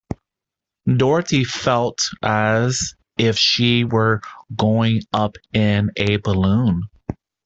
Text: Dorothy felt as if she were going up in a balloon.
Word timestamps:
Dorothy 0.97 1.43
felt 1.43 2.09
as 2.23 2.95
if 3.19 3.37
she 3.37 3.83
were 3.83 4.21
going 4.55 5.03
up 5.13 5.35
in 5.53 5.91
a 5.95 6.17
balloon. 6.17 6.87